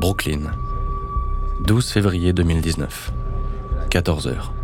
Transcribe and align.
Brooklyn, 0.00 0.40
12 1.60 1.90
février 1.90 2.32
2019, 2.32 3.12
14 3.90 4.28
heures. 4.28 4.54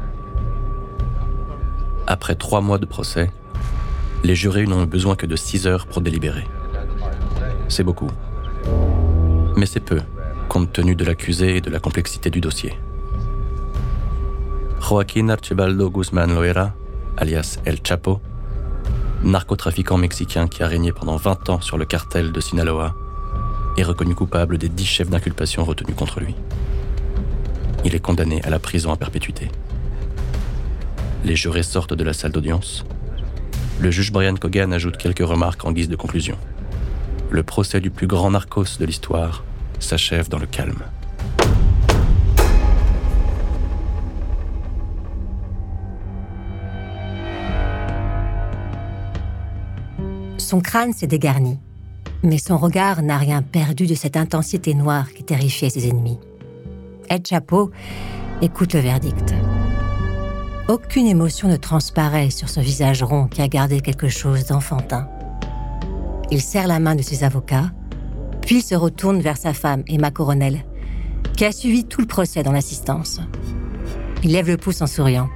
Après 2.07 2.37
trois 2.37 2.63
mois 2.63 2.79
de 2.79 2.87
procès, 2.87 3.31
les 4.25 4.35
jurés 4.35 4.65
n'ont 4.65 4.83
eu 4.83 4.87
besoin 4.87 5.15
que 5.15 5.27
de 5.27 5.37
6 5.37 5.67
heures 5.67 5.87
pour 5.87 6.01
délibérer. 6.01 6.49
C'est 7.69 7.85
beaucoup. 7.85 8.11
Mais 9.59 9.67
c'est 9.67 9.80
peu, 9.80 10.01
compte 10.49 10.73
tenu 10.73 10.97
de 10.97 11.05
l'accusé 11.05 11.57
et 11.57 11.61
de 11.61 11.69
la 11.69 11.80
complexité 11.80 12.30
du 12.30 12.41
dossier. 12.41 12.73
Joaquín 14.80 15.29
Archibaldo 15.29 15.91
Guzmán 15.91 16.35
Loera, 16.35 16.73
alias 17.19 17.59
El 17.66 17.80
Chapo, 17.87 18.23
narcotrafiquant 19.23 19.99
mexicain 19.99 20.49
qui 20.49 20.63
a 20.63 20.66
régné 20.66 20.93
pendant 20.93 21.16
20 21.16 21.51
ans 21.51 21.61
sur 21.61 21.77
le 21.77 21.85
cartel 21.85 22.33
de 22.33 22.41
Sinaloa, 22.41 22.95
est 23.77 23.82
reconnu 23.82 24.15
coupable 24.15 24.59
des 24.59 24.69
10 24.69 24.85
chefs 24.85 25.10
d'inculpation 25.10 25.65
retenus 25.65 25.96
contre 25.96 26.21
lui. 26.21 26.35
Il 27.85 27.95
est 27.95 28.01
condamné 28.01 28.43
à 28.43 28.51
la 28.51 28.59
prison 28.59 28.93
à 28.93 28.96
perpétuité. 28.96 29.51
Les 31.24 31.37
jurés 31.37 31.63
sortent 31.63 31.95
de 31.95 32.04
la 32.04 32.13
salle 32.13 32.32
d'audience. 32.32 32.85
Le 33.80 33.91
juge 33.91 34.13
Brian 34.13 34.35
Cogan 34.35 34.73
ajoute 34.73 34.97
quelques 34.97 35.27
remarques 35.27 35.65
en 35.65 35.73
guise 35.73 35.88
de 35.88 35.97
conclusion. 35.97 36.37
Le 37.30 37.43
procès 37.43 37.80
du 37.80 37.91
plus 37.91 38.07
grand 38.07 38.30
narcos 38.30 38.79
de 38.79 38.85
l'histoire 38.85 39.45
s'achève 39.79 40.29
dans 40.29 40.38
le 40.38 40.47
calme. 40.47 40.82
Son 50.38 50.60
crâne 50.60 50.93
s'est 50.93 51.09
dégarni, 51.09 51.59
mais 52.23 52.39
son 52.39 52.59
regard 52.59 53.03
n'a 53.03 53.19
rien 53.19 53.43
perdu 53.43 53.87
de 53.87 53.95
cette 53.95 54.17
intensité 54.17 54.75
noire 54.75 55.13
qui 55.13 55.23
terrifiait 55.23 55.71
ses 55.71 55.89
ennemis. 55.89 56.19
Ed 57.09 57.27
Chapeau 57.27 57.71
écoute 58.43 58.75
le 58.75 58.81
verdict. 58.81 59.35
Aucune 60.69 61.07
émotion 61.07 61.49
ne 61.49 61.57
transparaît 61.57 62.31
sur 62.31 62.49
ce 62.49 62.59
visage 62.59 63.03
rond 63.03 63.29
qui 63.29 63.41
a 63.41 63.49
gardé 63.49 63.81
quelque 63.81 64.09
chose 64.09 64.47
d'enfantin. 64.47 65.09
Il 66.31 66.41
serre 66.41 66.67
la 66.67 66.81
main 66.81 66.97
de 66.97 67.03
ses 67.03 67.22
avocats, 67.22 67.71
puis 68.43 68.62
se 68.62 68.75
retourne 68.75 69.21
vers 69.21 69.37
sa 69.37 69.53
femme, 69.53 69.84
Emma 69.87 70.11
Coronel, 70.11 70.65
qui 71.37 71.44
a 71.44 71.53
suivi 71.53 71.84
tout 71.84 72.00
le 72.00 72.06
procès 72.06 72.43
dans 72.43 72.50
l'assistance. 72.50 73.21
Il 74.25 74.33
lève 74.33 74.49
le 74.49 74.56
pouce 74.56 74.83
en 74.83 74.89
souriant. 74.89 75.28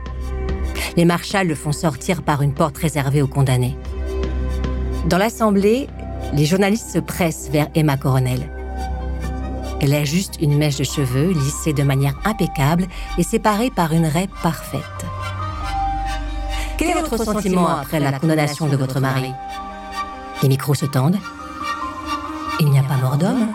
Les 0.97 1.05
marshals 1.05 1.47
le 1.47 1.55
font 1.55 1.73
sortir 1.73 2.23
par 2.23 2.42
une 2.42 2.55
porte 2.55 2.78
réservée 2.78 3.23
aux 3.23 3.28
condamnés. 3.28 3.77
Dans 5.08 5.19
l'assemblée, 5.19 5.86
les 6.33 6.47
journalistes 6.47 6.91
se 6.91 6.98
pressent 6.98 7.48
vers 7.50 7.69
Emma 7.75 7.97
Coronel. 7.97 8.48
Elle 9.81 9.95
a 9.95 10.05
juste 10.05 10.41
une 10.41 10.56
mèche 10.56 10.77
de 10.77 10.84
cheveux 10.84 11.33
lissée 11.33 11.73
de 11.73 11.83
manière 11.83 12.14
impeccable 12.24 12.86
et 13.18 13.23
séparée 13.23 13.70
par 13.70 13.92
une 13.92 14.07
raie 14.07 14.29
parfaite. 14.42 14.83
Quel 16.77 16.90
est 16.90 17.01
votre 17.01 17.23
sentiment 17.23 17.69
après 17.69 18.01
la 18.01 18.19
condamnation 18.19 18.67
de 18.67 18.77
votre 18.77 19.01
mari? 19.01 19.33
Les 20.42 20.48
micros 20.48 20.74
se 20.74 20.86
tendent. 20.86 21.19
Il 22.61 22.70
n'y 22.70 22.79
a 22.79 22.83
pas 22.83 22.96
mort 22.96 23.17
d'homme 23.17 23.48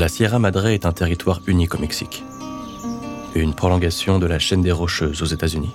La 0.00 0.08
Sierra 0.08 0.38
Madre 0.38 0.68
est 0.68 0.86
un 0.86 0.92
territoire 0.92 1.42
unique 1.46 1.74
au 1.74 1.78
Mexique. 1.78 2.24
Une 3.34 3.52
prolongation 3.52 4.18
de 4.18 4.24
la 4.24 4.38
chaîne 4.38 4.62
des 4.62 4.72
Rocheuses 4.72 5.20
aux 5.20 5.26
États-Unis. 5.26 5.74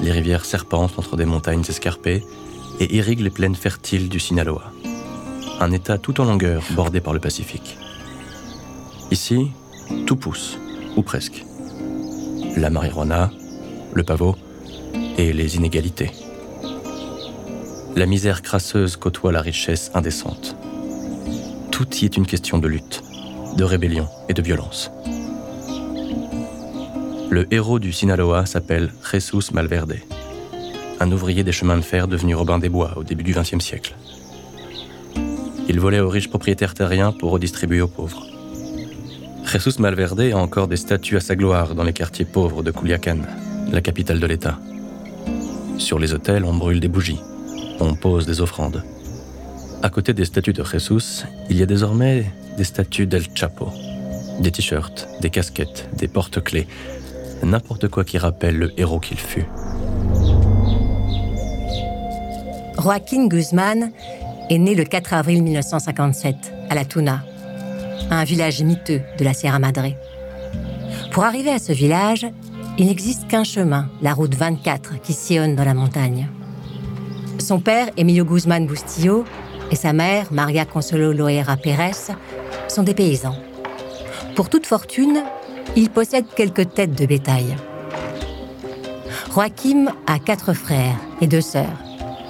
Les 0.00 0.10
rivières 0.10 0.46
serpentent 0.46 0.98
entre 0.98 1.18
des 1.18 1.26
montagnes 1.26 1.60
escarpées 1.68 2.24
et 2.80 2.96
irriguent 2.96 3.20
les 3.20 3.28
plaines 3.28 3.54
fertiles 3.54 4.08
du 4.08 4.18
Sinaloa. 4.18 4.72
Un 5.60 5.72
état 5.72 5.98
tout 5.98 6.22
en 6.22 6.24
longueur 6.24 6.62
bordé 6.70 7.02
par 7.02 7.12
le 7.12 7.20
Pacifique. 7.20 7.76
Ici, 9.10 9.50
tout 10.06 10.16
pousse, 10.16 10.58
ou 10.96 11.02
presque. 11.02 11.44
La 12.56 12.70
marijuana, 12.70 13.30
le 13.92 14.04
pavot 14.04 14.36
et 15.18 15.34
les 15.34 15.56
inégalités. 15.56 16.12
La 17.94 18.06
misère 18.06 18.40
crasseuse 18.40 18.96
côtoie 18.96 19.32
la 19.32 19.42
richesse 19.42 19.90
indécente 19.92 20.56
tout 21.76 21.94
y 21.96 22.06
est 22.06 22.16
une 22.16 22.24
question 22.24 22.56
de 22.56 22.68
lutte, 22.68 23.02
de 23.54 23.62
rébellion 23.62 24.08
et 24.30 24.32
de 24.32 24.40
violence. 24.40 24.90
Le 27.28 27.46
héros 27.52 27.78
du 27.78 27.92
Sinaloa 27.92 28.46
s'appelle 28.46 28.94
Jesus 29.12 29.52
Malverde, 29.52 29.96
un 31.00 31.12
ouvrier 31.12 31.44
des 31.44 31.52
chemins 31.52 31.76
de 31.76 31.82
fer 31.82 32.08
devenu 32.08 32.34
Robin 32.34 32.58
des 32.58 32.70
Bois 32.70 32.94
au 32.96 33.04
début 33.04 33.24
du 33.24 33.34
XXe 33.34 33.62
siècle. 33.62 33.94
Il 35.68 35.78
volait 35.78 36.00
aux 36.00 36.08
riches 36.08 36.30
propriétaires 36.30 36.72
terriens 36.72 37.12
pour 37.12 37.30
redistribuer 37.30 37.82
aux 37.82 37.88
pauvres. 37.88 38.24
Jesus 39.44 39.78
Malverde 39.78 40.32
a 40.32 40.38
encore 40.38 40.68
des 40.68 40.78
statues 40.78 41.18
à 41.18 41.20
sa 41.20 41.36
gloire 41.36 41.74
dans 41.74 41.84
les 41.84 41.92
quartiers 41.92 42.24
pauvres 42.24 42.62
de 42.62 42.70
Culiacán, 42.70 43.26
la 43.70 43.82
capitale 43.82 44.18
de 44.18 44.26
l'État. 44.26 44.58
Sur 45.76 45.98
les 45.98 46.14
hôtels, 46.14 46.46
on 46.46 46.54
brûle 46.54 46.80
des 46.80 46.88
bougies, 46.88 47.20
on 47.80 47.94
pose 47.96 48.24
des 48.24 48.40
offrandes. 48.40 48.82
À 49.82 49.90
côté 49.90 50.14
des 50.14 50.24
statues 50.24 50.52
de 50.52 50.64
Jesus, 50.64 51.24
il 51.50 51.58
y 51.58 51.62
a 51.62 51.66
désormais 51.66 52.26
des 52.56 52.64
statues 52.64 53.06
d'El 53.06 53.24
Chapo. 53.34 53.70
Des 54.40 54.50
t-shirts, 54.50 55.08
des 55.20 55.30
casquettes, 55.30 55.88
des 55.94 56.08
porte-clés, 56.08 56.66
n'importe 57.42 57.88
quoi 57.88 58.04
qui 58.04 58.18
rappelle 58.18 58.56
le 58.56 58.80
héros 58.80 59.00
qu'il 59.00 59.18
fut. 59.18 59.46
Joaquín 62.78 63.28
Guzmán 63.28 63.90
est 64.50 64.58
né 64.58 64.74
le 64.74 64.84
4 64.84 65.14
avril 65.14 65.42
1957 65.42 66.36
à 66.70 66.74
La 66.74 66.84
Tuna, 66.84 67.24
un 68.10 68.24
village 68.24 68.62
miteux 68.62 69.00
de 69.18 69.24
la 69.24 69.34
Sierra 69.34 69.58
Madre. 69.58 69.92
Pour 71.12 71.24
arriver 71.24 71.50
à 71.50 71.58
ce 71.58 71.72
village, 71.72 72.26
il 72.78 72.86
n'existe 72.86 73.26
qu'un 73.28 73.44
chemin, 73.44 73.88
la 74.02 74.12
route 74.12 74.34
24, 74.34 75.00
qui 75.00 75.12
sillonne 75.12 75.56
dans 75.56 75.64
la 75.64 75.74
montagne. 75.74 76.28
Son 77.38 77.60
père, 77.60 77.88
Emilio 77.96 78.24
Guzmán 78.24 78.66
Bustillo, 78.66 79.24
et 79.70 79.76
sa 79.76 79.92
mère, 79.92 80.26
Maria 80.30 80.64
Consuelo 80.64 81.12
Loera 81.12 81.56
Pérez, 81.56 82.12
sont 82.68 82.82
des 82.82 82.94
paysans. 82.94 83.36
Pour 84.34 84.48
toute 84.48 84.66
fortune, 84.66 85.22
il 85.76 85.90
possède 85.90 86.26
quelques 86.34 86.74
têtes 86.74 86.94
de 86.94 87.06
bétail. 87.06 87.56
Joachim 89.34 89.92
a 90.06 90.18
quatre 90.18 90.54
frères 90.54 90.96
et 91.20 91.26
deux 91.26 91.40
sœurs. 91.40 91.78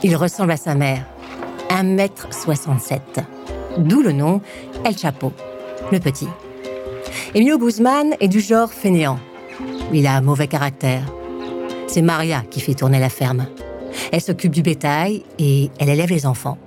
Il 0.03 0.17
ressemble 0.17 0.53
à 0.53 0.57
sa 0.57 0.75
mère, 0.75 1.05
1m67, 1.71 3.01
d'où 3.79 4.03
le 4.03 4.13
nom 4.13 4.41
El 4.85 4.97
Chapo, 4.97 5.33
le 5.93 6.01
petit. 6.01 6.29
Emilio 7.35 7.59
Guzman 7.59 8.15
est 8.21 8.29
du 8.29 8.41
genre 8.41 8.73
fainéant. 8.73 9.19
Il 9.93 10.07
a 10.07 10.15
un 10.15 10.21
mauvais 10.21 10.49
caractère. 10.49 11.03
C'est 11.87 12.03
Maria 12.03 12.43
qui 12.51 12.61
fait 12.61 12.75
tourner 12.75 12.99
la 12.99 13.09
ferme. 13.09 13.47
Elle 14.11 14.21
s'occupe 14.21 14.53
du 14.53 14.63
bétail 14.63 15.23
et 15.39 15.71
elle 15.79 15.89
élève 15.89 16.11
les 16.11 16.27
enfants. 16.27 16.59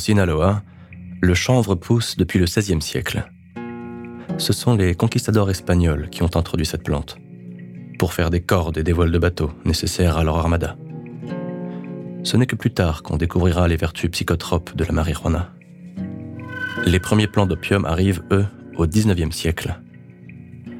Sinaloa, 0.00 0.62
le 1.20 1.34
chanvre 1.34 1.74
pousse 1.74 2.16
depuis 2.16 2.38
le 2.38 2.46
XVIe 2.46 2.80
siècle. 2.80 3.30
Ce 4.38 4.52
sont 4.52 4.74
les 4.74 4.94
conquistadors 4.94 5.50
espagnols 5.50 6.08
qui 6.10 6.22
ont 6.22 6.34
introduit 6.34 6.66
cette 6.66 6.82
plante 6.82 7.18
pour 7.98 8.14
faire 8.14 8.30
des 8.30 8.40
cordes 8.40 8.78
et 8.78 8.82
des 8.82 8.94
voiles 8.94 9.12
de 9.12 9.18
bateaux 9.18 9.52
nécessaires 9.66 10.16
à 10.16 10.24
leur 10.24 10.38
armada. 10.38 10.76
Ce 12.22 12.38
n'est 12.38 12.46
que 12.46 12.56
plus 12.56 12.72
tard 12.72 13.02
qu'on 13.02 13.18
découvrira 13.18 13.68
les 13.68 13.76
vertus 13.76 14.10
psychotropes 14.10 14.74
de 14.74 14.84
la 14.84 14.92
marijuana. 14.92 15.52
Les 16.86 16.98
premiers 16.98 17.26
plants 17.26 17.46
d'opium 17.46 17.84
arrivent, 17.84 18.22
eux, 18.30 18.46
au 18.78 18.86
XIXe 18.86 19.36
siècle. 19.36 19.78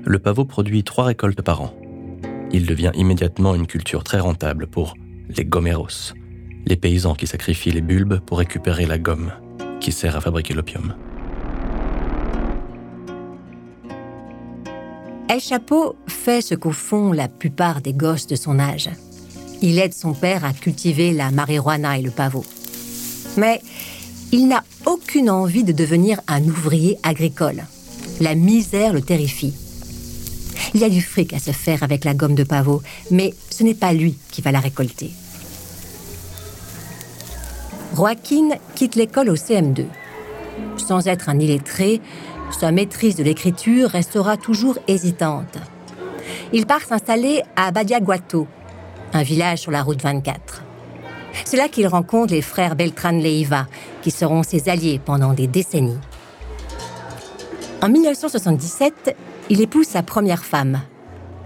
Le 0.04 0.18
pavot 0.18 0.46
produit 0.46 0.82
trois 0.82 1.04
récoltes 1.04 1.42
par 1.42 1.60
an. 1.60 1.74
Il 2.52 2.66
devient 2.66 2.92
immédiatement 2.94 3.54
une 3.54 3.66
culture 3.66 4.02
très 4.02 4.18
rentable 4.18 4.66
pour 4.66 4.94
les 5.28 5.44
gomeros, 5.44 6.14
les 6.66 6.76
paysans 6.76 7.14
qui 7.14 7.26
sacrifient 7.26 7.72
les 7.72 7.80
bulbes 7.80 8.20
pour 8.20 8.38
récupérer 8.38 8.86
la 8.86 8.98
gomme 8.98 9.32
qui 9.80 9.92
sert 9.92 10.16
à 10.16 10.20
fabriquer 10.20 10.54
l'opium. 10.54 10.94
El 15.28 15.40
Chapeau 15.40 15.96
fait 16.06 16.42
ce 16.42 16.54
qu'au 16.54 16.72
fond 16.72 17.12
la 17.12 17.28
plupart 17.28 17.80
des 17.80 17.92
gosses 17.92 18.26
de 18.26 18.36
son 18.36 18.58
âge. 18.58 18.90
Il 19.62 19.78
aide 19.78 19.94
son 19.94 20.12
père 20.12 20.44
à 20.44 20.52
cultiver 20.52 21.12
la 21.12 21.30
marijuana 21.30 21.98
et 21.98 22.02
le 22.02 22.10
pavot. 22.10 22.44
Mais 23.36 23.60
il 24.32 24.48
n'a 24.48 24.64
aucune 24.86 25.30
envie 25.30 25.64
de 25.64 25.72
devenir 25.72 26.20
un 26.26 26.42
ouvrier 26.42 26.98
agricole. 27.02 27.64
La 28.20 28.34
misère 28.34 28.92
le 28.92 29.02
terrifie. 29.02 29.54
Il 30.74 30.80
y 30.80 30.84
a 30.84 30.90
du 30.90 31.00
fric 31.00 31.32
à 31.32 31.38
se 31.38 31.52
faire 31.52 31.82
avec 31.82 32.04
la 32.04 32.14
gomme 32.14 32.34
de 32.34 32.44
pavot, 32.44 32.82
mais 33.10 33.34
ce 33.50 33.62
n'est 33.62 33.74
pas 33.74 33.92
lui 33.92 34.16
qui 34.30 34.42
va 34.42 34.52
la 34.52 34.60
récolter. 34.60 35.10
Joaquin 38.00 38.48
quitte 38.76 38.94
l'école 38.94 39.28
au 39.28 39.34
CM2. 39.34 39.84
Sans 40.78 41.06
être 41.06 41.28
un 41.28 41.38
illettré, 41.38 42.00
sa 42.50 42.72
maîtrise 42.72 43.14
de 43.14 43.22
l'écriture 43.22 43.90
restera 43.90 44.38
toujours 44.38 44.78
hésitante. 44.88 45.58
Il 46.54 46.64
part 46.64 46.80
s'installer 46.80 47.42
à 47.56 47.70
Badiaguato, 47.72 48.46
un 49.12 49.22
village 49.22 49.58
sur 49.58 49.70
la 49.70 49.82
route 49.82 50.00
24. 50.00 50.62
C'est 51.44 51.58
là 51.58 51.68
qu'il 51.68 51.86
rencontre 51.88 52.32
les 52.32 52.40
frères 52.40 52.74
Beltran 52.74 53.10
Leiva, 53.10 53.66
qui 54.00 54.10
seront 54.10 54.44
ses 54.44 54.70
alliés 54.70 54.98
pendant 55.04 55.34
des 55.34 55.46
décennies. 55.46 56.00
En 57.82 57.90
1977, 57.90 59.14
il 59.50 59.60
épouse 59.60 59.88
sa 59.88 60.02
première 60.02 60.46
femme, 60.46 60.80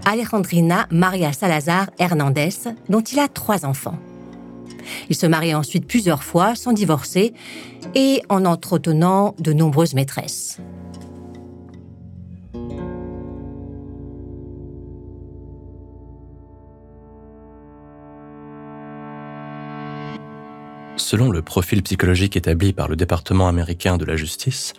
Alejandrina 0.05 0.87
Maria 0.89 1.33
Salazar 1.33 1.87
Hernandez, 1.99 2.55
dont 2.87 3.01
il 3.01 3.19
a 3.19 3.27
trois 3.27 3.65
enfants. 3.65 3.99
Il 5.09 5.15
se 5.15 5.25
marie 5.25 5.53
ensuite 5.53 5.87
plusieurs 5.87 6.23
fois 6.23 6.55
sans 6.55 6.73
divorcer 6.73 7.33
et 7.93 8.21
en 8.29 8.45
entretenant 8.45 9.35
de 9.39 9.53
nombreuses 9.53 9.93
maîtresses. 9.93 10.59
Selon 20.97 21.29
le 21.29 21.41
profil 21.41 21.83
psychologique 21.83 22.35
établi 22.35 22.73
par 22.73 22.87
le 22.87 22.95
département 22.95 23.47
américain 23.47 23.97
de 23.97 24.05
la 24.05 24.15
justice, 24.15 24.73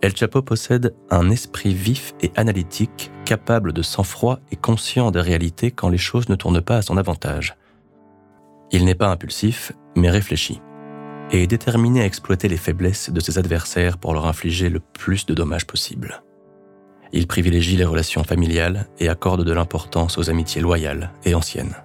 El 0.00 0.16
Chapo 0.16 0.40
possède 0.40 0.94
un 1.10 1.30
esprit 1.30 1.74
vif 1.74 2.14
et 2.20 2.30
analytique 2.36 3.10
capable 3.24 3.72
de 3.72 3.82
sang-froid 3.82 4.40
et 4.50 4.56
conscient 4.56 5.10
des 5.10 5.20
réalités 5.20 5.70
quand 5.70 5.88
les 5.88 5.98
choses 5.98 6.28
ne 6.28 6.34
tournent 6.34 6.60
pas 6.60 6.78
à 6.78 6.82
son 6.82 6.96
avantage. 6.96 7.56
Il 8.72 8.84
n'est 8.84 8.94
pas 8.94 9.10
impulsif, 9.10 9.72
mais 9.96 10.10
réfléchi, 10.10 10.60
et 11.30 11.42
est 11.42 11.46
déterminé 11.46 12.02
à 12.02 12.06
exploiter 12.06 12.48
les 12.48 12.56
faiblesses 12.56 13.10
de 13.10 13.20
ses 13.20 13.38
adversaires 13.38 13.98
pour 13.98 14.14
leur 14.14 14.26
infliger 14.26 14.68
le 14.68 14.80
plus 14.80 15.26
de 15.26 15.34
dommages 15.34 15.66
possible. 15.66 16.22
Il 17.12 17.26
privilégie 17.26 17.76
les 17.76 17.84
relations 17.84 18.24
familiales 18.24 18.88
et 18.98 19.08
accorde 19.08 19.44
de 19.44 19.52
l'importance 19.52 20.18
aux 20.18 20.28
amitiés 20.28 20.60
loyales 20.60 21.12
et 21.24 21.34
anciennes. 21.34 21.76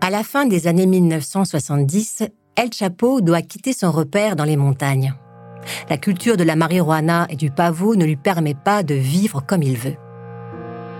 À 0.00 0.10
la 0.10 0.22
fin 0.22 0.46
des 0.46 0.68
années 0.68 0.86
1970, 0.86 2.22
El 2.54 2.72
Chapo 2.72 3.20
doit 3.20 3.42
quitter 3.42 3.72
son 3.72 3.90
repère 3.90 4.36
dans 4.36 4.44
les 4.44 4.56
montagnes. 4.56 5.14
La 5.90 5.98
culture 5.98 6.36
de 6.36 6.44
la 6.44 6.54
marijuana 6.54 7.26
et 7.28 7.36
du 7.36 7.50
pavot 7.50 7.96
ne 7.96 8.04
lui 8.04 8.16
permet 8.16 8.54
pas 8.54 8.82
de 8.82 8.94
vivre 8.94 9.44
comme 9.44 9.62
il 9.62 9.76
veut. 9.76 9.96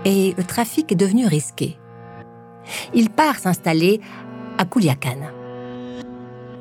Et 0.03 0.33
le 0.37 0.43
trafic 0.43 0.91
est 0.91 0.95
devenu 0.95 1.25
risqué. 1.25 1.77
Il 2.93 3.09
part 3.09 3.39
s'installer 3.39 4.01
à. 4.57 4.65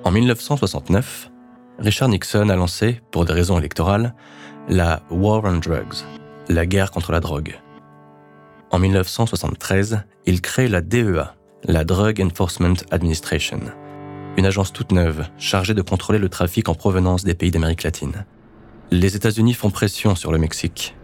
En 0.05 0.11
1969, 0.11 1.31
Richard 1.79 2.09
Nixon 2.09 2.49
a 2.49 2.57
lancé, 2.57 3.01
pour 3.11 3.25
des 3.25 3.33
raisons 3.33 3.59
électorales, 3.59 4.15
la 4.69 5.03
War 5.11 5.43
on 5.45 5.59
Drugs, 5.59 6.05
la 6.49 6.67
guerre 6.67 6.91
contre 6.91 7.13
la 7.13 7.21
drogue. 7.21 7.59
En 8.71 8.79
1973, 8.79 10.03
il 10.27 10.41
crée 10.41 10.69
la 10.69 10.81
DEA, 10.81 11.35
la 11.65 11.85
Drug 11.85 12.21
Enforcement 12.21 12.75
Administration, 12.91 13.61
une 14.37 14.47
agence 14.47 14.73
toute 14.73 14.93
neuve 14.93 15.27
chargée 15.39 15.75
de 15.75 15.83
contrôler 15.83 16.19
le 16.19 16.29
trafic 16.29 16.69
en 16.69 16.75
provenance 16.75 17.25
des 17.25 17.35
pays 17.35 17.51
d'Amérique 17.51 17.83
latine. 17.83 18.25
Les 18.91 19.17
États-Unis 19.17 19.55
font 19.55 19.71
pression 19.71 20.15
sur 20.15 20.33
le 20.33 20.39
Mexique. 20.39 20.95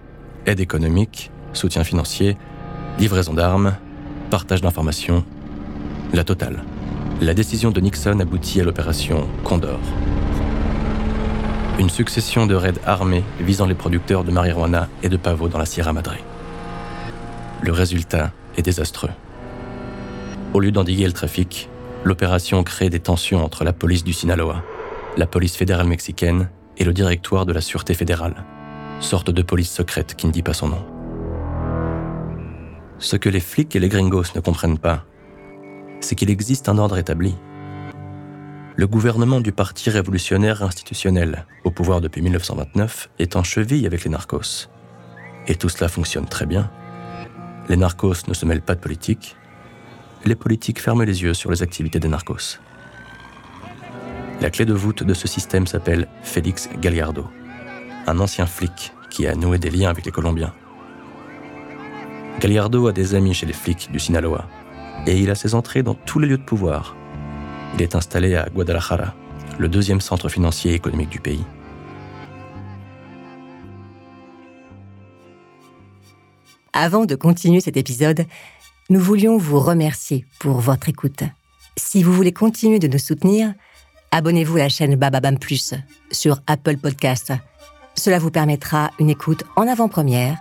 Aide 0.46 0.60
économique, 0.60 1.30
soutien 1.52 1.84
financier, 1.84 2.36
livraison 2.98 3.34
d'armes, 3.34 3.76
partage 4.30 4.60
d'informations, 4.60 5.24
la 6.12 6.24
totale 6.24 6.62
la 7.22 7.34
décision 7.34 7.70
de 7.70 7.80
Nixon 7.80 8.18
aboutit 8.18 8.60
à 8.60 8.64
l'opération 8.64 9.28
Condor. 9.44 9.78
Une 11.78 11.88
succession 11.88 12.46
de 12.46 12.56
raids 12.56 12.80
armés 12.84 13.22
visant 13.38 13.66
les 13.66 13.76
producteurs 13.76 14.24
de 14.24 14.32
marijuana 14.32 14.88
et 15.04 15.08
de 15.08 15.16
pavot 15.16 15.46
dans 15.46 15.58
la 15.58 15.64
Sierra 15.64 15.92
Madre. 15.92 16.16
Le 17.60 17.70
résultat 17.70 18.32
est 18.56 18.62
désastreux. 18.62 19.10
Au 20.52 20.58
lieu 20.58 20.72
d'endiguer 20.72 21.06
le 21.06 21.12
trafic, 21.12 21.68
l'opération 22.02 22.64
crée 22.64 22.90
des 22.90 22.98
tensions 22.98 23.44
entre 23.44 23.62
la 23.62 23.72
police 23.72 24.02
du 24.02 24.12
Sinaloa, 24.12 24.64
la 25.16 25.28
police 25.28 25.54
fédérale 25.54 25.86
mexicaine 25.86 26.48
et 26.76 26.84
le 26.84 26.92
directoire 26.92 27.46
de 27.46 27.52
la 27.52 27.60
Sûreté 27.60 27.94
fédérale, 27.94 28.34
sorte 28.98 29.30
de 29.30 29.42
police 29.42 29.70
secrète 29.70 30.16
qui 30.16 30.26
ne 30.26 30.32
dit 30.32 30.42
pas 30.42 30.54
son 30.54 30.70
nom. 30.70 30.84
Ce 32.98 33.14
que 33.14 33.28
les 33.28 33.40
flics 33.40 33.76
et 33.76 33.80
les 33.80 33.88
gringos 33.88 34.34
ne 34.34 34.40
comprennent 34.40 34.78
pas, 34.78 35.04
c'est 36.04 36.14
qu'il 36.14 36.30
existe 36.30 36.68
un 36.68 36.78
ordre 36.78 36.98
établi. 36.98 37.34
Le 38.74 38.86
gouvernement 38.86 39.40
du 39.40 39.52
Parti 39.52 39.90
révolutionnaire 39.90 40.62
institutionnel, 40.62 41.46
au 41.64 41.70
pouvoir 41.70 42.00
depuis 42.00 42.22
1929, 42.22 43.10
est 43.18 43.36
en 43.36 43.42
cheville 43.42 43.86
avec 43.86 44.04
les 44.04 44.10
narcos. 44.10 44.68
Et 45.46 45.54
tout 45.54 45.68
cela 45.68 45.88
fonctionne 45.88 46.26
très 46.26 46.46
bien. 46.46 46.70
Les 47.68 47.76
narcos 47.76 48.26
ne 48.28 48.34
se 48.34 48.46
mêlent 48.46 48.62
pas 48.62 48.74
de 48.74 48.80
politique. 48.80 49.36
Les 50.24 50.34
politiques 50.34 50.80
ferment 50.80 51.04
les 51.04 51.22
yeux 51.22 51.34
sur 51.34 51.50
les 51.50 51.62
activités 51.62 52.00
des 52.00 52.08
narcos. 52.08 52.58
La 54.40 54.50
clé 54.50 54.64
de 54.64 54.72
voûte 54.72 55.02
de 55.02 55.14
ce 55.14 55.28
système 55.28 55.66
s'appelle 55.66 56.08
Félix 56.22 56.68
Gallardo, 56.80 57.28
un 58.06 58.18
ancien 58.18 58.46
flic 58.46 58.92
qui 59.10 59.26
a 59.26 59.34
noué 59.34 59.58
des 59.58 59.70
liens 59.70 59.90
avec 59.90 60.06
les 60.06 60.12
Colombiens. 60.12 60.54
Gallardo 62.40 62.88
a 62.88 62.92
des 62.92 63.14
amis 63.14 63.34
chez 63.34 63.46
les 63.46 63.52
flics 63.52 63.92
du 63.92 64.00
Sinaloa 64.00 64.48
et 65.06 65.18
il 65.18 65.30
a 65.30 65.34
ses 65.34 65.54
entrées 65.54 65.82
dans 65.82 65.94
tous 65.94 66.18
les 66.18 66.28
lieux 66.28 66.38
de 66.38 66.42
pouvoir. 66.42 66.96
Il 67.74 67.82
est 67.82 67.94
installé 67.94 68.34
à 68.36 68.48
Guadalajara, 68.48 69.14
le 69.58 69.68
deuxième 69.68 70.00
centre 70.00 70.28
financier 70.28 70.72
et 70.72 70.74
économique 70.74 71.08
du 71.08 71.20
pays. 71.20 71.44
Avant 76.72 77.04
de 77.04 77.14
continuer 77.14 77.60
cet 77.60 77.76
épisode, 77.76 78.24
nous 78.88 79.00
voulions 79.00 79.36
vous 79.36 79.60
remercier 79.60 80.24
pour 80.38 80.60
votre 80.60 80.88
écoute. 80.88 81.22
Si 81.76 82.02
vous 82.02 82.12
voulez 82.12 82.32
continuer 82.32 82.78
de 82.78 82.88
nous 82.88 82.98
soutenir, 82.98 83.52
abonnez-vous 84.10 84.56
à 84.56 84.60
la 84.60 84.68
chaîne 84.68 84.96
Bababam 84.96 85.38
Plus 85.38 85.74
sur 86.10 86.40
Apple 86.46 86.78
Podcast. 86.78 87.32
Cela 87.94 88.18
vous 88.18 88.30
permettra 88.30 88.90
une 88.98 89.10
écoute 89.10 89.44
en 89.56 89.68
avant-première 89.68 90.38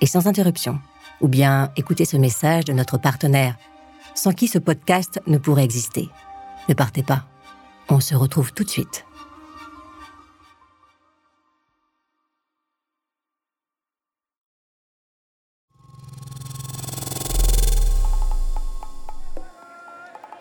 et 0.00 0.06
sans 0.06 0.26
interruption. 0.26 0.78
Ou 1.20 1.28
bien 1.28 1.70
écoutez 1.76 2.04
ce 2.04 2.16
message 2.16 2.64
de 2.64 2.72
notre 2.72 2.98
partenaire 2.98 3.56
sans 4.14 4.32
qui 4.32 4.48
ce 4.48 4.58
podcast 4.58 5.20
ne 5.26 5.38
pourrait 5.38 5.64
exister. 5.64 6.08
Ne 6.68 6.74
partez 6.74 7.02
pas. 7.02 7.24
On 7.88 8.00
se 8.00 8.14
retrouve 8.14 8.52
tout 8.52 8.64
de 8.64 8.70
suite. 8.70 9.04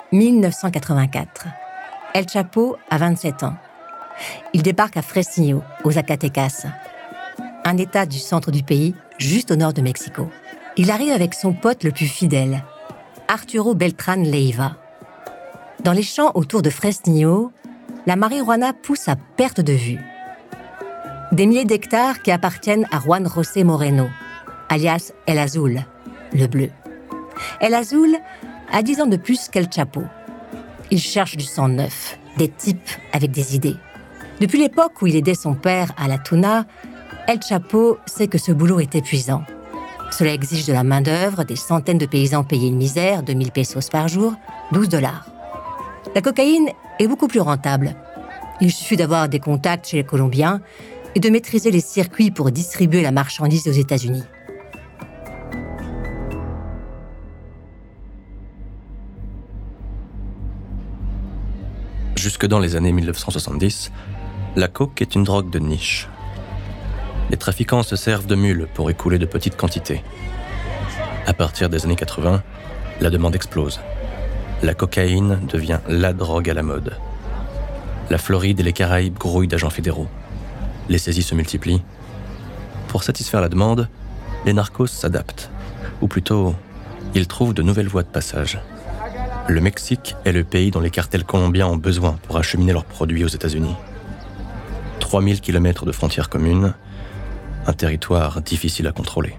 «1984. 0.13 1.47
El 2.13 2.29
Chapo 2.29 2.77
a 2.91 2.99
27 2.99 3.41
ans. 3.41 3.55
Il 4.53 4.61
débarque 4.61 4.95
à 4.95 5.01
Fresnillo, 5.01 5.63
aux 5.83 5.91
Zacatecas, 5.93 6.67
un 7.65 7.77
état 7.77 8.05
du 8.05 8.19
centre 8.19 8.51
du 8.51 8.61
pays, 8.61 8.93
juste 9.17 9.49
au 9.49 9.55
nord 9.55 9.73
de 9.73 9.81
Mexico. 9.81 10.29
Il 10.77 10.91
arrive 10.91 11.11
avec 11.11 11.33
son 11.33 11.53
pote 11.53 11.83
le 11.83 11.91
plus 11.91 12.05
fidèle, 12.05 12.63
Arturo 13.33 13.73
Beltran 13.73 14.17
Leiva. 14.17 14.75
Dans 15.83 15.91
les 15.91 16.03
champs 16.03 16.31
autour 16.35 16.61
de 16.61 16.69
Fresnillo, 16.69 17.51
la 18.05 18.15
marijuana 18.15 18.73
pousse 18.73 19.07
à 19.07 19.15
perte 19.15 19.59
de 19.59 19.73
vue. 19.73 19.99
Des 21.31 21.47
milliers 21.47 21.65
d'hectares 21.65 22.21
qui 22.21 22.29
appartiennent 22.29 22.85
à 22.91 22.99
Juan 22.99 23.27
José 23.27 23.63
Moreno, 23.63 24.07
alias 24.69 25.13
El 25.25 25.39
Azul, 25.39 25.83
le 26.31 26.45
bleu. 26.45 26.69
El 27.59 27.73
Azul 27.73 28.15
a 28.71 28.83
10 28.83 29.01
ans 29.01 29.07
de 29.07 29.17
plus 29.17 29.49
qu'El 29.49 29.67
Chapo. 29.73 30.03
Il 30.91 30.99
cherche 30.99 31.35
du 31.35 31.43
sang 31.43 31.69
neuf, 31.69 32.19
des 32.37 32.49
types 32.49 32.91
avec 33.13 33.31
des 33.31 33.55
idées. 33.55 33.77
Depuis 34.41 34.59
l'époque 34.59 35.01
où 35.01 35.07
il 35.07 35.15
aidait 35.15 35.33
son 35.33 35.55
père 35.55 35.91
à 35.97 36.07
la 36.07 36.19
tuna, 36.19 36.67
El 37.27 37.41
Chapo 37.41 37.97
sait 38.05 38.27
que 38.27 38.37
ce 38.37 38.51
boulot 38.51 38.79
est 38.79 38.93
épuisant. 38.93 39.41
Cela 40.15 40.31
exige 40.31 40.67
de 40.67 40.73
la 40.73 40.83
main-d'œuvre, 40.83 41.43
des 41.43 41.55
centaines 41.55 41.97
de 41.97 42.05
paysans 42.05 42.43
payés 42.43 42.67
une 42.67 42.75
misère, 42.75 43.23
2000 43.23 43.51
pesos 43.51 43.89
par 43.89 44.07
jour, 44.07 44.35
12 44.71 44.87
dollars. 44.87 45.25
La 46.13 46.21
cocaïne 46.21 46.69
est 46.99 47.07
beaucoup 47.07 47.27
plus 47.27 47.39
rentable. 47.39 47.95
Il 48.61 48.71
suffit 48.71 48.95
d'avoir 48.95 49.27
des 49.27 49.39
contacts 49.39 49.87
chez 49.87 49.97
les 49.97 50.03
Colombiens 50.03 50.61
et 51.15 51.19
de 51.19 51.29
maîtriser 51.31 51.71
les 51.71 51.79
circuits 51.79 52.29
pour 52.29 52.51
distribuer 52.51 53.01
la 53.01 53.11
marchandise 53.11 53.67
aux 53.67 53.71
États-Unis. 53.71 54.21
Jusque 62.15 62.45
dans 62.45 62.59
les 62.59 62.75
années 62.75 62.91
1970, 62.91 63.91
la 64.57 64.67
coke 64.67 65.01
est 65.01 65.15
une 65.15 65.23
drogue 65.23 65.49
de 65.49 65.57
niche. 65.57 66.07
Les 67.29 67.37
trafiquants 67.37 67.83
se 67.83 67.95
servent 67.95 68.27
de 68.27 68.35
mules 68.35 68.67
pour 68.73 68.89
écouler 68.89 69.17
de 69.17 69.25
petites 69.25 69.57
quantités. 69.57 70.03
À 71.25 71.33
partir 71.33 71.69
des 71.69 71.85
années 71.85 71.95
80, 71.95 72.43
la 73.01 73.09
demande 73.09 73.35
explose. 73.35 73.79
La 74.61 74.73
cocaïne 74.73 75.39
devient 75.47 75.79
la 75.87 76.13
drogue 76.13 76.49
à 76.49 76.53
la 76.53 76.63
mode. 76.63 76.97
La 78.09 78.17
Floride 78.17 78.59
et 78.59 78.63
les 78.63 78.73
Caraïbes 78.73 79.17
grouillent 79.17 79.47
d'agents 79.47 79.69
fédéraux. 79.69 80.07
Les 80.89 80.97
saisies 80.97 81.23
se 81.23 81.35
multiplient. 81.35 81.81
Pour 82.87 83.03
satisfaire 83.03 83.41
la 83.41 83.49
demande, 83.49 83.87
les 84.45 84.53
narcos 84.53 84.87
s'adaptent. 84.87 85.49
Ou 86.01 86.07
plutôt, 86.07 86.55
ils 87.15 87.27
trouvent 87.27 87.53
de 87.53 87.61
nouvelles 87.61 87.87
voies 87.87 88.03
de 88.03 88.07
passage. 88.07 88.59
Le 89.47 89.61
Mexique 89.61 90.15
est 90.25 90.31
le 90.31 90.43
pays 90.43 90.71
dont 90.71 90.79
les 90.79 90.89
cartels 90.89 91.23
colombiens 91.23 91.67
ont 91.67 91.77
besoin 91.77 92.17
pour 92.27 92.37
acheminer 92.37 92.73
leurs 92.73 92.85
produits 92.85 93.23
aux 93.23 93.29
États-Unis. 93.29 93.75
3000 94.99 95.41
km 95.41 95.85
de 95.85 95.91
frontières 95.91 96.29
communes, 96.29 96.73
un 97.65 97.73
territoire 97.73 98.41
difficile 98.41 98.87
à 98.87 98.91
contrôler. 98.91 99.35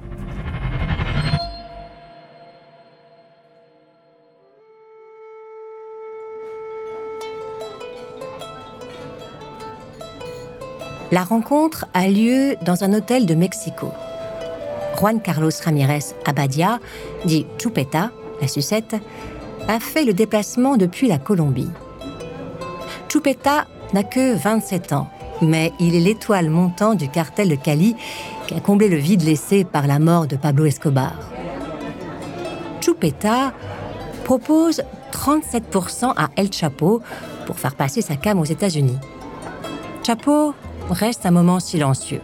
La 11.13 11.23
rencontre 11.23 11.87
a 11.95 12.09
lieu 12.09 12.57
dans 12.63 12.83
un 12.83 12.93
hôtel 12.93 13.27
de 13.27 13.35
Mexico. 13.35 13.93
Juan 14.99 15.21
Carlos 15.21 15.51
Ramirez 15.65 16.15
Abadia, 16.25 16.81
dit 17.25 17.47
Chupeta, 17.59 18.11
la 18.41 18.49
sucette, 18.49 18.97
a 19.69 19.79
fait 19.79 20.05
le 20.05 20.13
déplacement 20.13 20.77
depuis 20.77 21.07
la 21.07 21.19
Colombie. 21.19 21.71
Chupeta 23.09 23.67
n'a 23.93 24.03
que 24.03 24.35
27 24.35 24.93
ans, 24.93 25.09
mais 25.43 25.73
il 25.81 25.95
est 25.95 26.01
l'étoile 26.01 26.51
montante 26.51 26.99
du 26.99 27.09
cartel 27.09 27.49
de 27.49 27.55
Cali 27.55 27.97
qui 28.47 28.55
a 28.55 28.61
comblé 28.61 28.89
le 28.89 28.97
vide 28.97 29.23
laissé 29.23 29.65
par 29.65 29.87
la 29.87 29.99
mort 29.99 30.27
de 30.27 30.37
Pablo 30.37 30.65
Escobar. 30.67 31.15
Chupeta 32.81 33.53
propose 34.25 34.83
37% 35.13 36.13
à 36.17 36.29
El 36.37 36.53
Chapo 36.53 37.03
pour 37.47 37.59
faire 37.59 37.75
passer 37.75 38.03
sa 38.03 38.17
cam 38.17 38.39
aux 38.39 38.45
États-Unis. 38.45 38.99
Chapo 40.05 40.55
reste 40.91 41.25
un 41.25 41.31
moment 41.31 41.61
silencieux. 41.61 42.21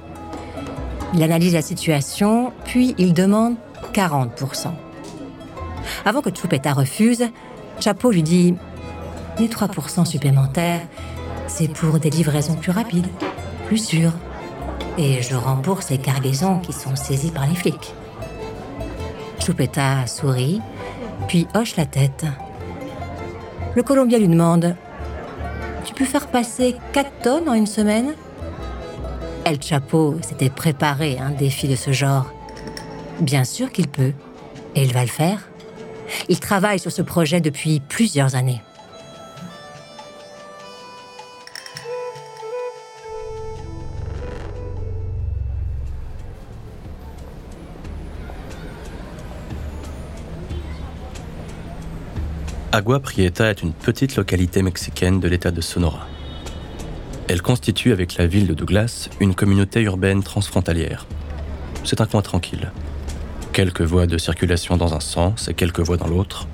Il 1.15 1.23
analyse 1.23 1.55
la 1.55 1.63
situation, 1.63 2.53
puis 2.65 2.95
il 2.99 3.15
demande 3.15 3.57
40%. 3.93 4.69
Avant 6.05 6.21
que 6.21 6.31
Chupeta 6.31 6.73
refuse, 6.73 7.25
Chapo 7.81 8.11
lui 8.11 8.23
dit 8.23 8.55
Les 9.39 9.49
3% 9.49 10.05
supplémentaires, 10.05 10.83
c'est 11.51 11.69
pour 11.69 11.99
des 11.99 12.11
livraisons 12.11 12.55
plus 12.55 12.71
rapides, 12.71 13.09
plus 13.67 13.85
sûres. 13.85 14.15
Et 14.97 15.21
je 15.21 15.35
rembourse 15.35 15.91
les 15.91 15.99
cargaisons 15.99 16.59
qui 16.61 16.73
sont 16.73 16.97
saisies 16.97 17.33
par 17.33 17.47
les 17.47 17.55
flics. 17.55 17.93
Chupeta 19.41 20.07
sourit, 20.07 20.61
puis 21.29 21.47
hoche 21.55 21.77
la 21.77 21.87
tête. 21.87 22.25
Le 23.75 23.83
Colombien 23.83 24.19
lui 24.19 24.29
demande 24.29 24.77
Tu 25.85 25.93
peux 25.93 26.05
faire 26.05 26.29
passer 26.29 26.77
4 26.93 27.11
tonnes 27.23 27.49
en 27.49 27.55
une 27.55 27.67
semaine? 27.67 28.15
El 29.45 29.61
Chapo 29.61 30.17
s'était 30.23 30.51
préparé 30.51 31.19
à 31.19 31.25
un 31.25 31.31
défi 31.31 31.67
de 31.67 31.77
ce 31.77 31.93
genre. 31.93 32.27
Bien 33.21 33.45
sûr 33.45 33.73
qu'il 33.73 33.89
peut, 33.89 34.13
et 34.75 34.83
il 34.83 34.93
va 34.93 35.03
le 35.03 35.09
faire. 35.09 35.49
Il 36.29 36.39
travaille 36.39 36.79
sur 36.79 36.93
ce 36.93 37.03
projet 37.03 37.41
depuis 37.41 37.81
plusieurs 37.81 38.35
années. 38.35 38.63
Agua 52.73 53.01
Prieta 53.01 53.51
est 53.51 53.63
une 53.63 53.73
petite 53.73 54.15
localité 54.15 54.63
mexicaine 54.63 55.19
de 55.19 55.27
l'état 55.27 55.51
de 55.51 55.61
Sonora. 55.61 56.07
Elle 57.27 57.43
constitue 57.43 57.91
avec 57.91 58.15
la 58.15 58.29
ville 58.29 58.47
de 58.47 58.55
Douglas 58.55 59.09
une 59.19 59.35
communauté 59.35 59.83
urbaine 59.83 60.23
transfrontalière. 60.23 61.05
C'est 61.83 62.01
un 62.01 62.07
coin 62.07 62.23
tranquille. 62.23 62.71
Quelques 63.53 63.83
voies 63.83 64.07
de 64.07 64.19
circulation 64.19 64.77
dans 64.77 64.95
un 64.95 65.01
sens 65.01 65.49
et 65.49 65.55
quelques 65.55 65.81
voies 65.81 65.97
dans 65.97 66.07
l'autre. 66.07 66.47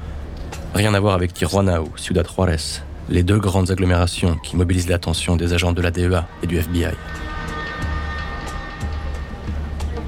Rien 0.74 0.94
à 0.94 1.00
voir 1.00 1.12
avec 1.12 1.34
Tijuana 1.34 1.82
ou 1.82 1.90
Ciudad 1.98 2.26
Juárez, 2.26 2.80
les 3.10 3.22
deux 3.22 3.38
grandes 3.38 3.70
agglomérations 3.70 4.36
qui 4.42 4.56
mobilisent 4.56 4.88
l'attention 4.88 5.36
des 5.36 5.52
agents 5.52 5.74
de 5.74 5.82
la 5.82 5.90
DEA 5.90 6.26
et 6.42 6.46
du 6.46 6.56
FBI. 6.56 6.94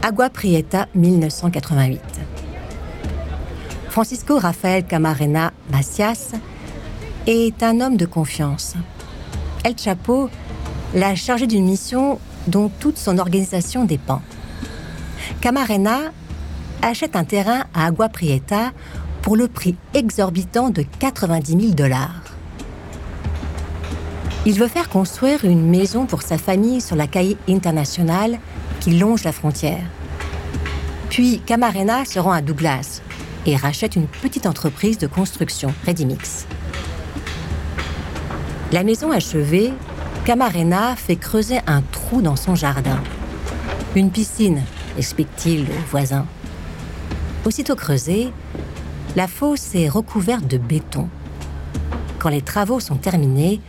Agua 0.00 0.30
Prieta, 0.30 0.88
1988. 0.94 2.00
Francisco 3.98 4.38
Rafael 4.38 4.84
Camarena 4.84 5.52
Macias 5.72 6.30
est 7.26 7.64
un 7.64 7.80
homme 7.80 7.96
de 7.96 8.06
confiance. 8.06 8.74
El 9.64 9.76
Chapo 9.76 10.30
l'a 10.94 11.16
chargé 11.16 11.48
d'une 11.48 11.64
mission 11.64 12.20
dont 12.46 12.70
toute 12.78 12.96
son 12.96 13.18
organisation 13.18 13.84
dépend. 13.84 14.22
Camarena 15.40 16.12
achète 16.80 17.16
un 17.16 17.24
terrain 17.24 17.64
à 17.74 17.86
Agua 17.86 18.08
Prieta 18.08 18.70
pour 19.20 19.34
le 19.34 19.48
prix 19.48 19.74
exorbitant 19.94 20.70
de 20.70 20.84
90 21.00 21.60
000 21.60 21.72
dollars. 21.72 22.22
Il 24.46 24.60
veut 24.60 24.68
faire 24.68 24.90
construire 24.90 25.44
une 25.44 25.68
maison 25.68 26.06
pour 26.06 26.22
sa 26.22 26.38
famille 26.38 26.80
sur 26.80 26.94
la 26.94 27.08
caille 27.08 27.36
internationale 27.48 28.38
qui 28.78 28.92
longe 28.92 29.24
la 29.24 29.32
frontière. 29.32 29.82
Puis 31.10 31.40
Camarena 31.44 32.04
se 32.04 32.20
rend 32.20 32.30
à 32.30 32.42
Douglas 32.42 33.02
et 33.48 33.56
rachète 33.56 33.96
une 33.96 34.06
petite 34.06 34.44
entreprise 34.44 34.98
de 34.98 35.06
construction 35.06 35.72
Redimix. 35.86 36.46
La 38.72 38.84
maison 38.84 39.10
achevée, 39.10 39.72
Camarena 40.26 40.94
fait 40.96 41.16
creuser 41.16 41.60
un 41.66 41.80
trou 41.80 42.20
dans 42.20 42.36
son 42.36 42.54
jardin. 42.54 43.00
Une 43.96 44.10
piscine, 44.10 44.62
explique-t-il 44.98 45.62
au 45.62 45.90
voisin. 45.90 46.26
Aussitôt 47.46 47.74
creusée, 47.74 48.30
la 49.16 49.26
fosse 49.26 49.74
est 49.74 49.88
recouverte 49.88 50.46
de 50.46 50.58
béton. 50.58 51.08
Quand 52.18 52.28
les 52.28 52.42
travaux 52.42 52.80
sont 52.80 52.96
terminés, 52.96 53.62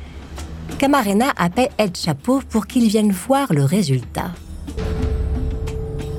Camarena 0.77 1.31
appelle 1.37 1.69
El 1.77 1.95
Chapo 1.95 2.41
pour 2.49 2.67
qu'il 2.67 2.89
vienne 2.89 3.13
voir 3.13 3.53
le 3.53 3.63
résultat. 3.63 4.31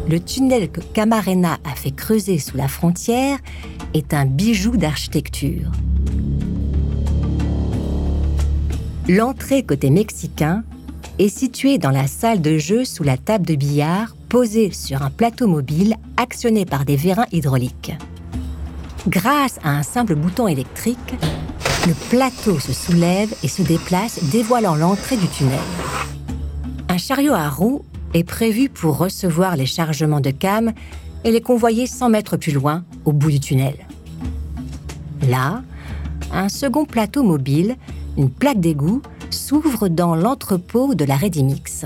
Le 0.08 0.18
tunnel 0.18 0.70
que 0.70 0.80
Camarena 0.80 1.58
fait 1.80 1.90
creuser 1.92 2.38
sous 2.38 2.56
la 2.58 2.68
frontière 2.68 3.38
est 3.94 4.12
un 4.12 4.26
bijou 4.26 4.76
d'architecture. 4.76 5.72
L'entrée 9.08 9.62
côté 9.62 9.88
mexicain 9.88 10.62
est 11.18 11.30
située 11.30 11.78
dans 11.78 11.90
la 11.90 12.06
salle 12.06 12.42
de 12.42 12.58
jeu 12.58 12.84
sous 12.84 13.02
la 13.02 13.16
table 13.16 13.46
de 13.46 13.54
billard 13.54 14.14
posée 14.28 14.72
sur 14.72 15.02
un 15.02 15.10
plateau 15.10 15.48
mobile 15.48 15.96
actionné 16.18 16.66
par 16.66 16.84
des 16.84 16.96
vérins 16.96 17.26
hydrauliques. 17.32 17.92
Grâce 19.08 19.58
à 19.64 19.70
un 19.70 19.82
simple 19.82 20.14
bouton 20.14 20.48
électrique, 20.48 21.14
le 21.86 21.94
plateau 22.10 22.58
se 22.58 22.74
soulève 22.74 23.34
et 23.42 23.48
se 23.48 23.62
déplace, 23.62 24.22
dévoilant 24.24 24.76
l'entrée 24.76 25.16
du 25.16 25.26
tunnel. 25.28 25.58
Un 26.90 26.98
chariot 26.98 27.32
à 27.32 27.48
roues 27.48 27.82
est 28.12 28.24
prévu 28.24 28.68
pour 28.68 28.98
recevoir 28.98 29.56
les 29.56 29.66
chargements 29.66 30.20
de 30.20 30.30
cam 30.30 30.72
et 31.24 31.30
les 31.30 31.40
convoyer 31.40 31.86
100 31.86 32.10
mètres 32.10 32.36
plus 32.36 32.52
loin, 32.52 32.84
au 33.04 33.12
bout 33.12 33.30
du 33.30 33.40
tunnel. 33.40 33.74
Là, 35.28 35.62
un 36.32 36.48
second 36.48 36.84
plateau 36.84 37.22
mobile 37.22 37.76
une 38.16 38.30
plaque 38.30 38.60
d'égout 38.60 39.02
s'ouvre 39.30 39.88
dans 39.88 40.14
l'entrepôt 40.14 40.94
de 40.94 41.04
la 41.04 41.16
Redimix. 41.16 41.84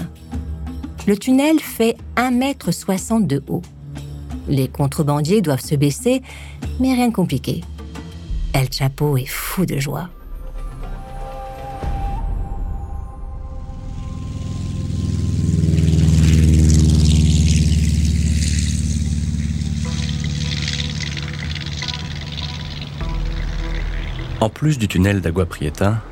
Le 1.06 1.16
tunnel 1.16 1.60
fait 1.60 1.96
1,60 2.16 3.16
m 3.16 3.26
de 3.26 3.42
haut. 3.48 3.62
Les 4.48 4.68
contrebandiers 4.68 5.42
doivent 5.42 5.64
se 5.64 5.74
baisser, 5.74 6.22
mais 6.80 6.94
rien 6.94 7.08
de 7.08 7.14
compliqué. 7.14 7.62
El 8.52 8.72
Chapo 8.72 9.16
est 9.16 9.26
fou 9.26 9.66
de 9.66 9.78
joie. 9.78 10.08
En 24.44 24.50
plus 24.50 24.76
du 24.76 24.88
tunnel 24.88 25.22
d'Agua 25.22 25.46
Prieta, 25.46 26.02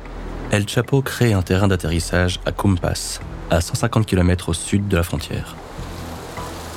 El 0.49 0.67
Chapo 0.67 1.03
crée 1.03 1.33
un 1.33 1.43
terrain 1.43 1.67
d'atterrissage 1.67 2.39
à 2.47 2.51
Cumpas, 2.51 3.19
à 3.51 3.61
150 3.61 4.07
km 4.07 4.49
au 4.49 4.53
sud 4.55 4.87
de 4.87 4.97
la 4.97 5.03
frontière. 5.03 5.55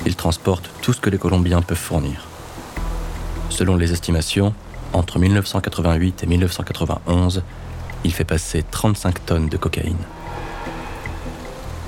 Il 0.05 0.15
transporte 0.15 0.69
tout 0.83 0.93
ce 0.93 1.01
que 1.01 1.09
les 1.09 1.17
Colombiens 1.17 1.63
peuvent 1.63 1.75
fournir. 1.75 2.27
Selon 3.49 3.75
les 3.75 3.91
estimations, 3.91 4.53
entre 4.93 5.17
1988 5.17 6.21
et 6.21 6.27
1991, 6.27 7.41
il 8.03 8.13
fait 8.13 8.23
passer 8.23 8.63
35 8.69 9.25
tonnes 9.25 9.49
de 9.49 9.57
cocaïne. 9.57 9.97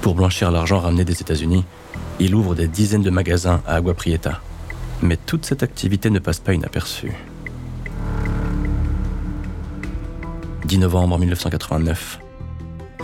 Pour 0.02 0.16
blanchir 0.16 0.50
l'argent 0.50 0.80
ramené 0.80 1.06
des 1.06 1.22
États-Unis, 1.22 1.64
il 2.20 2.34
ouvre 2.34 2.56
des 2.56 2.68
dizaines 2.68 3.04
de 3.04 3.12
magasins 3.12 3.62
à 3.68 3.76
Agua 3.76 3.94
Prieta. 3.94 4.42
Mais 5.04 5.16
toute 5.16 5.46
cette 5.46 5.62
activité 5.62 6.10
ne 6.10 6.18
passe 6.18 6.40
pas 6.40 6.56
inaperçue. 6.56 7.14
10 10.70 10.78
novembre 10.78 11.18
1989. 11.18 12.20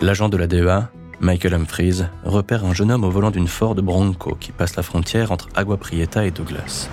L'agent 0.04 0.30
de 0.30 0.38
la 0.38 0.46
DEA, 0.46 0.92
Michael 1.20 1.56
Humphreys, 1.56 2.06
repère 2.24 2.64
un 2.64 2.76
jeune 2.76 2.92
homme 2.92 3.04
au 3.04 3.10
volant 3.10 3.32
d'une 3.32 3.48
Ford 3.48 3.74
Bronco 3.74 4.38
qui 4.40 4.52
passe 4.52 4.76
la 4.76 4.84
frontière 4.84 5.32
entre 5.32 5.50
Agua 5.56 5.76
Prieta 5.78 6.28
et 6.28 6.30
Douglas. 6.30 6.88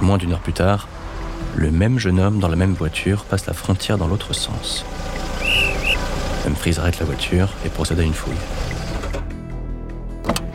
Moins 0.00 0.16
d'une 0.16 0.32
heure 0.32 0.40
plus 0.40 0.54
tard, 0.54 0.88
le 1.54 1.70
même 1.70 1.98
jeune 1.98 2.18
homme 2.18 2.38
dans 2.38 2.48
la 2.48 2.56
même 2.56 2.72
voiture 2.72 3.24
passe 3.24 3.44
la 3.44 3.52
frontière 3.52 3.98
dans 3.98 4.06
l'autre 4.06 4.32
sens. 4.32 4.86
Humphreys 6.46 6.78
arrête 6.78 6.98
la 6.98 7.04
voiture 7.04 7.50
et 7.66 7.68
procède 7.68 8.00
à 8.00 8.04
une 8.04 8.14
fouille. 8.14 8.32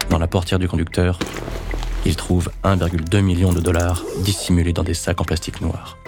Dans 0.09 0.17
la 0.17 0.27
portière 0.27 0.57
du 0.57 0.67
conducteur, 0.67 1.19
il 2.03 2.15
trouve 2.15 2.49
1,2 2.63 3.21
million 3.21 3.53
de 3.53 3.61
dollars 3.61 4.03
dissimulés 4.23 4.73
dans 4.73 4.81
des 4.81 4.95
sacs 4.95 5.21
en 5.21 5.23
plastique 5.23 5.61
noir. 5.61 5.99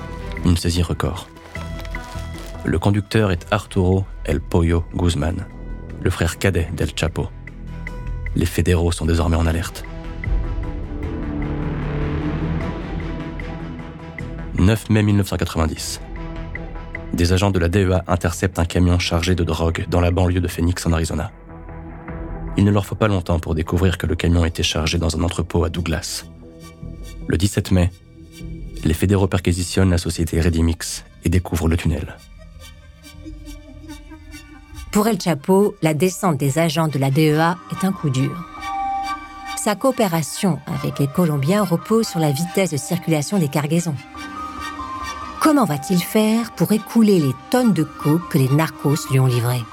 Une 0.43 0.57
saisie 0.57 0.81
record. 0.81 1.27
Le 2.63 2.77
conducteur 2.77 3.31
est 3.31 3.47
Arturo 3.49 4.05
El 4.23 4.39
Pollo 4.39 4.83
Guzman, 4.93 5.47
le 5.99 6.09
frère 6.11 6.37
cadet 6.37 6.69
d'El 6.73 6.89
Chapo. 6.95 7.27
Les 8.35 8.45
fédéraux 8.45 8.91
sont 8.91 9.05
désormais 9.05 9.35
en 9.35 9.47
alerte. 9.47 9.83
9 14.59 14.89
mai 14.91 15.01
1990. 15.01 16.01
Des 17.13 17.33
agents 17.33 17.49
de 17.49 17.57
la 17.57 17.67
DEA 17.67 18.03
interceptent 18.07 18.59
un 18.59 18.65
camion 18.65 18.99
chargé 18.99 19.33
de 19.33 19.43
drogue 19.43 19.87
dans 19.89 19.99
la 19.99 20.11
banlieue 20.11 20.39
de 20.39 20.47
Phoenix 20.47 20.85
en 20.85 20.93
Arizona. 20.93 21.31
Il 22.57 22.63
ne 22.63 22.71
leur 22.71 22.85
faut 22.85 22.95
pas 22.95 23.07
longtemps 23.07 23.39
pour 23.39 23.55
découvrir 23.55 23.97
que 23.97 24.05
le 24.05 24.15
camion 24.15 24.45
était 24.45 24.61
chargé 24.61 24.99
dans 24.99 25.17
un 25.17 25.23
entrepôt 25.23 25.63
à 25.63 25.69
Douglas. 25.69 26.25
Le 27.27 27.37
17 27.37 27.71
mai, 27.71 27.89
les 28.83 28.93
fédéraux 28.93 29.27
perquisitionnent 29.27 29.89
la 29.89 29.97
société 29.97 30.39
Redimix 30.39 31.03
et 31.23 31.29
découvrent 31.29 31.67
le 31.67 31.77
tunnel. 31.77 32.17
Pour 34.91 35.07
El 35.07 35.21
Chapo, 35.21 35.75
la 35.81 35.93
descente 35.93 36.35
des 36.35 36.59
agents 36.59 36.89
de 36.89 36.99
la 36.99 37.11
DEA 37.11 37.55
est 37.71 37.85
un 37.85 37.93
coup 37.93 38.09
dur. 38.09 38.35
Sa 39.55 39.73
coopération 39.75 40.59
avec 40.67 40.99
les 40.99 41.07
Colombiens 41.07 41.63
repose 41.63 42.07
sur 42.07 42.19
la 42.19 42.31
vitesse 42.31 42.71
de 42.71 42.77
circulation 42.77 43.39
des 43.39 43.47
cargaisons. 43.47 43.95
Comment 45.39 45.63
va-t-il 45.63 46.03
faire 46.03 46.51
pour 46.51 46.73
écouler 46.73 47.21
les 47.21 47.33
tonnes 47.51 47.71
de 47.71 47.83
coke 47.83 48.27
que 48.29 48.37
les 48.37 48.49
narcos 48.49 49.09
lui 49.09 49.19
ont 49.19 49.27
livrées? 49.27 49.63